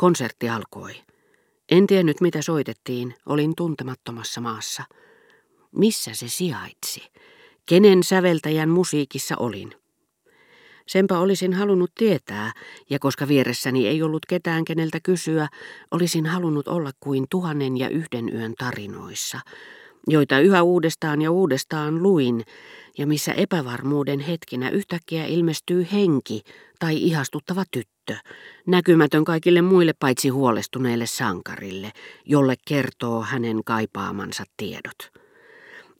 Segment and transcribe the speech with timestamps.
[0.00, 0.94] Konsertti alkoi.
[1.70, 4.82] En tiennyt mitä soitettiin, olin tuntemattomassa maassa.
[5.72, 7.02] Missä se sijaitsi?
[7.66, 9.74] Kenen säveltäjän musiikissa olin?
[10.86, 12.52] Senpä olisin halunnut tietää,
[12.90, 15.48] ja koska vieressäni ei ollut ketään keneltä kysyä,
[15.90, 19.40] olisin halunnut olla kuin tuhannen ja yhden yön tarinoissa,
[20.08, 22.44] joita yhä uudestaan ja uudestaan luin,
[22.98, 26.42] ja missä epävarmuuden hetkinä yhtäkkiä ilmestyy henki
[26.78, 28.16] tai ihastuttava tyttö,
[28.66, 31.92] näkymätön kaikille muille paitsi huolestuneelle sankarille,
[32.26, 35.12] jolle kertoo hänen kaipaamansa tiedot.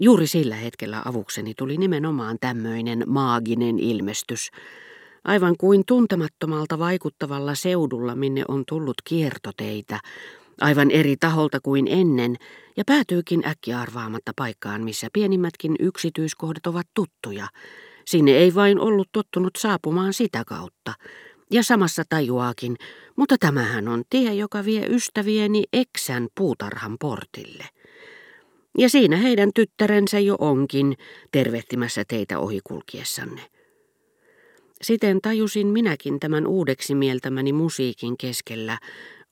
[0.00, 4.50] Juuri sillä hetkellä avukseni tuli nimenomaan tämmöinen maaginen ilmestys,
[5.24, 10.00] aivan kuin tuntemattomalta vaikuttavalla seudulla, minne on tullut kiertoteitä,
[10.60, 12.36] aivan eri taholta kuin ennen,
[12.76, 17.48] ja päätyykin äkkiä arvaamatta paikkaan, missä pienimmätkin yksityiskohdat ovat tuttuja.
[18.04, 20.94] Sinne ei vain ollut tottunut saapumaan sitä kautta.
[21.50, 22.76] Ja samassa tajuaakin,
[23.16, 27.64] mutta tämähän on tie, joka vie ystävieni Eksän puutarhan portille.
[28.78, 30.96] Ja siinä heidän tyttärensä jo onkin
[31.32, 33.40] tervehtimässä teitä ohikulkiessanne.
[34.82, 38.78] Siten tajusin minäkin tämän uudeksi mieltämäni musiikin keskellä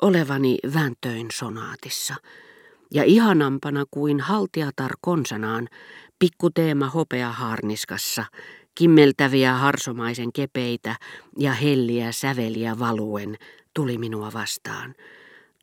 [0.04, 2.14] olevani vääntöin sonaatissa.
[2.90, 5.68] Ja ihanampana kuin haltiatar konsanaan,
[6.18, 8.24] pikkuteema hopea harniskassa,
[8.74, 10.96] kimmeltäviä harsomaisen kepeitä
[11.38, 13.36] ja helliä säveliä valuen
[13.74, 14.94] tuli minua vastaan,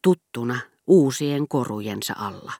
[0.02, 2.54] tuttuna uusien korujensa alla.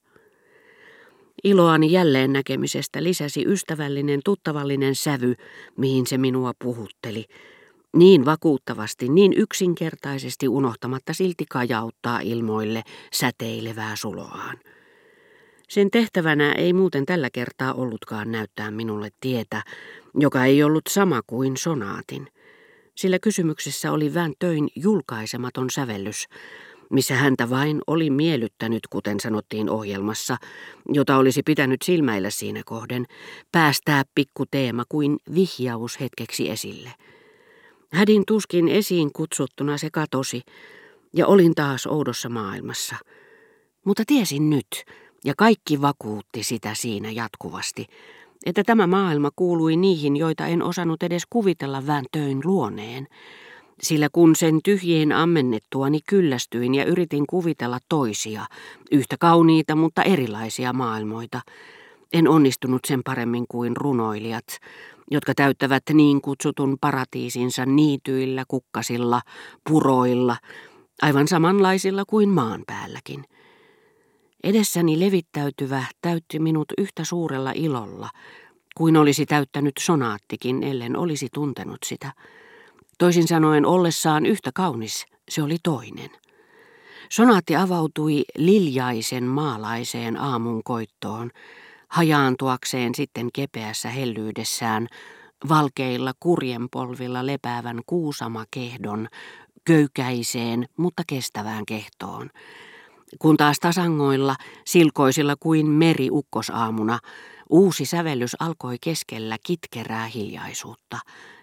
[1.44, 5.36] Iloani jälleen näkemisestä lisäsi ystävällinen tuttavallinen sävy,
[5.78, 7.26] mihin se minua puhutteli.
[7.96, 12.84] Niin vakuuttavasti, niin yksinkertaisesti unohtamatta silti kajauttaa ilmoille
[13.14, 14.60] säteilevää suloaan.
[15.70, 19.64] Sen tehtävänä ei muuten tällä kertaa ollutkaan näyttää minulle tietä,
[20.16, 22.28] joka ei ollut sama kuin sonaatin.
[22.96, 26.26] Sillä kysymyksessä oli vähän töin julkaisematon sävellys,
[26.90, 30.38] missä häntä vain oli miellyttänyt, kuten sanottiin ohjelmassa,
[30.94, 33.06] jota olisi pitänyt silmäillä siinä kohden,
[33.52, 36.90] päästää pikku teema kuin vihjaus hetkeksi esille.
[37.94, 40.42] Hädin tuskin esiin kutsuttuna se katosi,
[41.14, 42.96] ja olin taas oudossa maailmassa.
[43.86, 44.84] Mutta tiesin nyt,
[45.26, 47.86] ja kaikki vakuutti sitä siinä jatkuvasti,
[48.46, 53.08] että tämä maailma kuului niihin, joita en osannut edes kuvitella vääntöin luoneen,
[53.82, 58.46] sillä kun sen tyhjiin ammennettuani kyllästyin ja yritin kuvitella toisia,
[58.92, 61.42] yhtä kauniita mutta erilaisia maailmoita,
[62.14, 64.46] en onnistunut sen paremmin kuin runoilijat,
[65.12, 69.22] jotka täyttävät niin kutsutun paratiisinsa niityillä, kukkasilla,
[69.70, 70.38] puroilla,
[71.02, 73.26] aivan samanlaisilla kuin maan päälläkin.
[74.44, 78.10] Edessäni levittäytyvä täytti minut yhtä suurella ilolla,
[78.76, 82.14] kuin olisi täyttänyt sonaattikin, ellen olisi tuntenut sitä.
[82.98, 86.10] Toisin sanoen ollessaan yhtä kaunis, se oli toinen.
[87.10, 91.32] Sonaatti avautui liljaisen maalaiseen aamun koittoon,
[91.92, 94.88] hajaantuakseen sitten kepeässä hellyydessään
[95.50, 99.08] valkeilla kurjenpolvilla lepäävän kuusamakehdon
[99.66, 102.30] köykäiseen, mutta kestävään kehtoon.
[103.20, 104.36] Kun taas tasangoilla,
[104.66, 107.00] silkoisilla kuin meri ukkosaamuna,
[107.50, 111.00] uusi sävellys alkoi keskellä kitkerää hiljaisuutta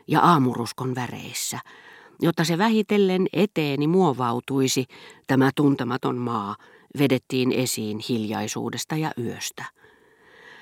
[0.06, 1.58] ja aamuruskon väreissä,
[2.20, 4.84] jotta se vähitellen eteeni muovautuisi,
[5.26, 6.56] tämä tuntematon maa
[6.98, 9.64] vedettiin esiin hiljaisuudesta ja yöstä.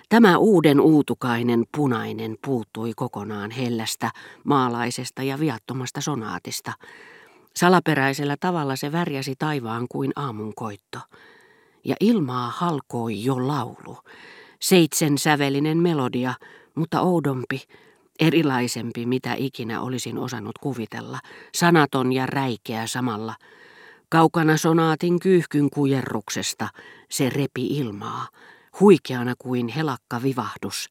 [0.09, 4.11] Tämä uuden uutukainen punainen puuttui kokonaan hellästä,
[4.44, 6.72] maalaisesta ja viattomasta sonaatista.
[7.56, 10.99] Salaperäisellä tavalla se värjäsi taivaan kuin aamunkoitto.
[11.84, 13.99] Ja ilmaa halkoi jo laulu.
[14.61, 16.34] Seitsen sävelinen melodia,
[16.75, 17.62] mutta oudompi,
[18.21, 21.19] erilaisempi mitä ikinä olisin osannut kuvitella,
[21.55, 23.34] sanaton ja räikeä samalla.
[24.09, 26.69] Kaukana sonaatin kyyhkyn kujerruksesta
[27.09, 28.27] se repi ilmaa,
[28.81, 30.88] huikeana kuin helakka vivahdus,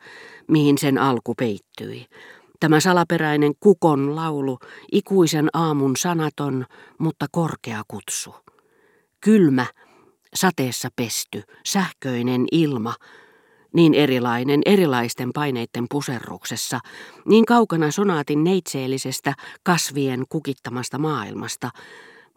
[0.48, 2.06] mihin sen alku peittyi.
[2.60, 4.60] Tämä salaperäinen kukon laulu,
[4.92, 6.66] ikuisen aamun sanaton,
[6.98, 8.36] mutta korkea kutsu.
[9.22, 9.66] Kylmä,
[10.34, 12.94] sateessa pesty, sähköinen ilma,
[13.74, 16.80] niin erilainen erilaisten paineiden puserruksessa,
[17.26, 19.34] niin kaukana sonaatin neitseellisestä
[19.64, 21.70] kasvien kukittamasta maailmasta,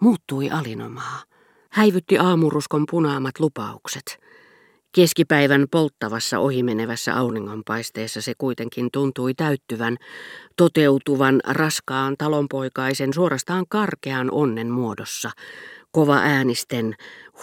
[0.00, 1.22] muuttui alinomaa.
[1.70, 4.27] Häivytti aamuruskon punaamat lupaukset.
[4.94, 9.96] Keskipäivän polttavassa ohimenevässä auringonpaisteessa se kuitenkin tuntui täyttyvän,
[10.56, 15.30] toteutuvan raskaan talonpoikaisen suorastaan karkean onnen muodossa,
[15.92, 16.94] kova äänisten,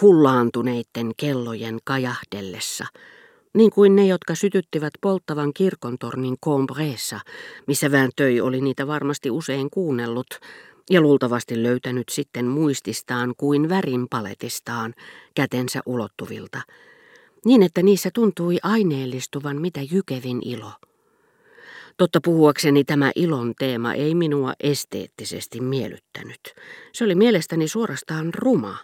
[0.01, 2.85] hullaantuneitten kellojen kajahdellessa–
[3.55, 7.19] niin kuin ne, jotka sytyttivät polttavan kirkontornin Combreessa,
[7.67, 10.27] missä vääntöi oli niitä varmasti usein kuunnellut,
[10.89, 14.93] ja luultavasti löytänyt sitten muististaan kuin värin paletistaan
[15.35, 16.61] kätensä ulottuvilta,
[17.45, 20.71] niin että niissä tuntui aineellistuvan mitä jykevin ilo.
[21.97, 26.39] Totta puhuakseni tämä ilon teema ei minua esteettisesti miellyttänyt.
[26.93, 28.77] Se oli mielestäni suorastaan ruma.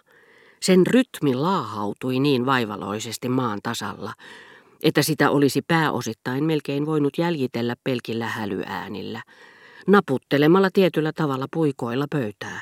[0.60, 4.12] Sen rytmi laahautui niin vaivaloisesti maan tasalla,
[4.82, 9.22] että sitä olisi pääosittain melkein voinut jäljitellä pelkillä hälyäänillä,
[9.86, 12.60] naputtelemalla tietyllä tavalla puikoilla pöytää.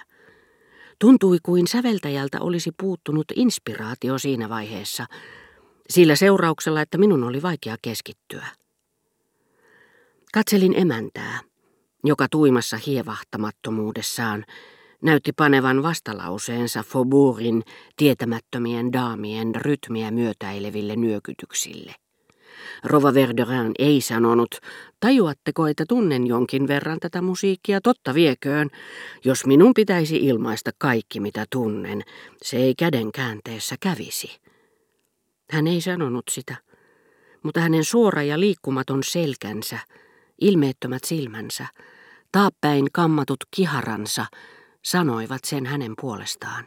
[0.99, 5.06] Tuntui kuin säveltäjältä olisi puuttunut inspiraatio siinä vaiheessa,
[5.90, 8.46] sillä seurauksella, että minun oli vaikea keskittyä.
[10.32, 11.40] Katselin emäntää,
[12.04, 14.44] joka tuimassa hievahtamattomuudessaan
[15.02, 17.62] näytti panevan vastalauseensa Faubourgin
[17.96, 21.94] tietämättömien daamien rytmiä myötäileville nyökytyksille.
[22.84, 24.54] Rova Verderin ei sanonut,
[25.00, 28.70] tajuatteko, että tunnen jonkin verran tätä musiikkia, totta vieköön.
[29.25, 32.02] Jos minun pitäisi ilmaista kaikki, mitä tunnen,
[32.42, 34.50] se ei käden käänteessä kävisi.
[35.50, 36.56] Hän ei sanonut sitä,
[37.43, 39.79] mutta hänen suora ja liikkumaton selkänsä,
[40.41, 41.67] ilmeettömät silmänsä,
[42.32, 44.26] taappäin kammatut kiharansa,
[44.82, 46.67] sanoivat sen hänen puolestaan.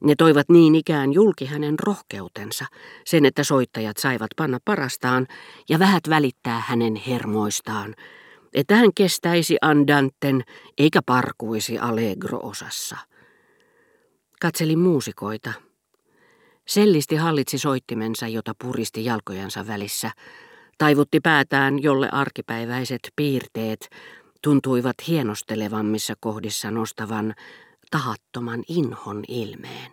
[0.00, 2.66] Ne toivat niin ikään julki hänen rohkeutensa,
[3.04, 5.26] sen että soittajat saivat panna parastaan
[5.68, 7.94] ja vähät välittää hänen hermoistaan,
[8.54, 10.42] että hän kestäisi andanten
[10.78, 12.96] eikä parkuisi allegro-osassa.
[14.40, 15.67] Katselin muusikoita.
[16.68, 20.10] Sellisti hallitsi soittimensa, jota puristi jalkojensa välissä,
[20.78, 23.90] taivutti päätään, jolle arkipäiväiset piirteet
[24.42, 27.34] tuntuivat hienostelevammissa kohdissa nostavan
[27.90, 29.92] tahattoman inhon ilmeen.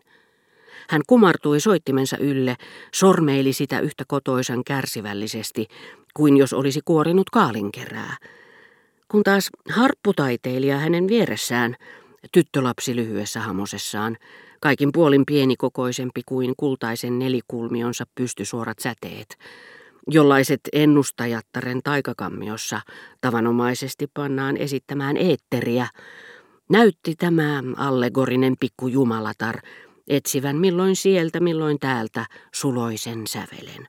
[0.90, 2.56] Hän kumartui soittimensa ylle,
[2.94, 5.68] sormeili sitä yhtä kotoisan kärsivällisesti
[6.14, 8.18] kuin jos olisi kuorinut kaalinkerää.
[9.08, 11.76] Kun taas harpputaiteilija hänen vieressään,
[12.32, 14.18] tyttölapsi lyhyessä hamosessaan,
[14.66, 19.38] kaikin puolin pienikokoisempi kuin kultaisen nelikulmionsa pystysuorat säteet,
[20.08, 22.82] jollaiset ennustajattaren taikakammiossa
[23.22, 25.88] tavanomaisesti pannaan esittämään eetteriä,
[26.70, 29.56] näytti tämä allegorinen pikku jumalatar
[30.08, 33.88] etsivän milloin sieltä, milloin täältä suloisen sävelen.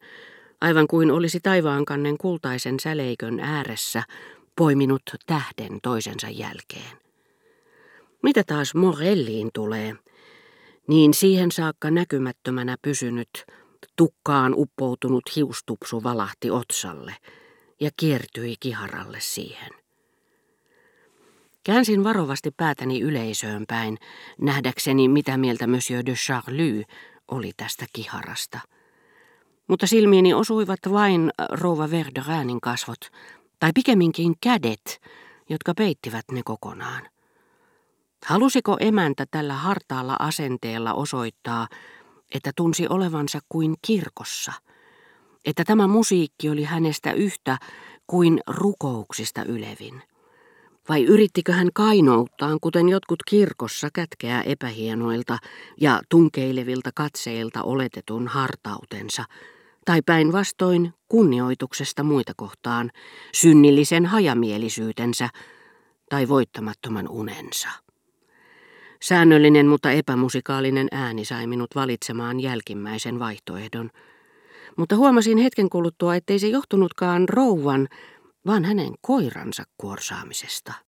[0.61, 4.02] Aivan kuin olisi taivaankannen kultaisen säleikön ääressä
[4.56, 6.96] poiminut tähden toisensa jälkeen.
[8.22, 9.96] Mitä taas Morelliin tulee,
[10.88, 13.44] niin siihen saakka näkymättömänä pysynyt,
[13.96, 17.14] tukkaan uppoutunut hiustupsu valahti otsalle
[17.80, 19.70] ja kiertyi kiharalle siihen.
[21.64, 23.98] Käänsin varovasti päätäni yleisöön päin,
[24.40, 26.84] nähdäkseni mitä mieltä Monsieur de Charlie
[27.28, 28.60] oli tästä kiharasta.
[29.68, 33.00] Mutta silmiini osuivat vain rouva Verderäänin kasvot,
[33.58, 35.00] tai pikemminkin kädet,
[35.48, 37.08] jotka peittivät ne kokonaan.
[38.26, 41.69] Halusiko emäntä tällä hartaalla asenteella osoittaa,
[42.34, 44.52] että tunsi olevansa kuin kirkossa,
[45.44, 47.58] että tämä musiikki oli hänestä yhtä
[48.06, 50.02] kuin rukouksista ylevin?
[50.88, 55.38] Vai yrittikö hän kainouttaan, kuten jotkut kirkossa kätkeä epähienoilta
[55.81, 59.25] ja tunkeilevilta katseilta oletetun hartautensa,
[59.84, 62.90] tai päinvastoin kunnioituksesta muita kohtaan,
[63.34, 65.29] synnillisen hajamielisyytensä
[66.11, 67.85] tai voittamattoman unensa?
[69.02, 73.91] Säännöllinen, mutta epämusikaalinen ääni sai minut valitsemaan jälkimmäisen vaihtoehdon.
[74.76, 77.88] Mutta huomasin hetken kuluttua, ettei se johtunutkaan rouvan,
[78.46, 80.72] vaan hänen koiransa kuorsaamisesta.